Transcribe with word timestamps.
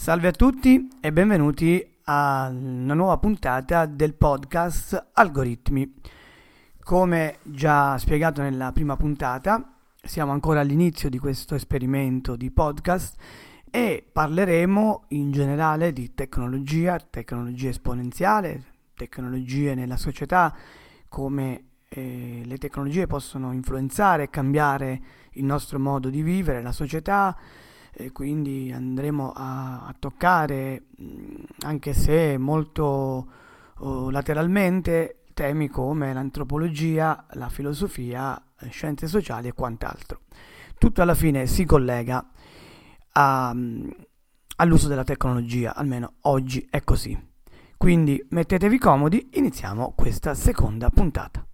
Salve 0.00 0.28
a 0.28 0.32
tutti 0.32 0.88
e 0.98 1.12
benvenuti 1.12 1.86
a 2.04 2.48
una 2.50 2.94
nuova 2.94 3.18
puntata 3.18 3.84
del 3.84 4.14
podcast 4.14 5.10
Algoritmi. 5.12 5.96
Come 6.82 7.36
già 7.42 7.98
spiegato 7.98 8.40
nella 8.40 8.72
prima 8.72 8.96
puntata, 8.96 9.76
siamo 10.02 10.32
ancora 10.32 10.60
all'inizio 10.60 11.10
di 11.10 11.18
questo 11.18 11.54
esperimento 11.54 12.34
di 12.34 12.50
podcast 12.50 13.20
e 13.70 14.02
parleremo 14.10 15.04
in 15.08 15.32
generale 15.32 15.92
di 15.92 16.14
tecnologia, 16.14 16.96
tecnologia 16.98 17.68
esponenziale, 17.68 18.64
tecnologie 18.94 19.74
nella 19.74 19.98
società, 19.98 20.56
come 21.10 21.64
eh, 21.90 22.40
le 22.42 22.56
tecnologie 22.56 23.06
possono 23.06 23.52
influenzare 23.52 24.22
e 24.22 24.30
cambiare 24.30 25.02
il 25.32 25.44
nostro 25.44 25.78
modo 25.78 26.08
di 26.08 26.22
vivere, 26.22 26.62
la 26.62 26.72
società, 26.72 27.36
e 27.92 28.12
quindi 28.12 28.72
andremo 28.72 29.32
a, 29.34 29.86
a 29.86 29.94
toccare, 29.98 30.84
anche 31.64 31.92
se 31.92 32.38
molto 32.38 33.26
oh, 33.78 34.10
lateralmente, 34.10 35.24
temi 35.34 35.68
come 35.68 36.12
l'antropologia, 36.12 37.26
la 37.32 37.48
filosofia, 37.48 38.40
scienze 38.68 39.06
sociali 39.06 39.48
e 39.48 39.52
quant'altro. 39.52 40.20
Tutto 40.78 41.02
alla 41.02 41.14
fine 41.14 41.46
si 41.46 41.64
collega 41.64 42.26
a, 43.12 43.54
all'uso 44.56 44.88
della 44.88 45.04
tecnologia, 45.04 45.74
almeno 45.74 46.14
oggi 46.22 46.66
è 46.70 46.82
così. 46.82 47.18
Quindi 47.76 48.22
mettetevi 48.30 48.78
comodi, 48.78 49.30
iniziamo 49.34 49.94
questa 49.96 50.34
seconda 50.34 50.90
puntata. 50.90 51.44